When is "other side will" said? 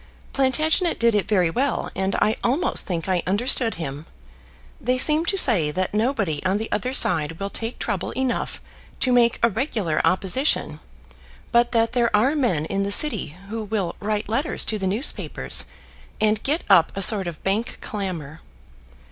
6.71-7.51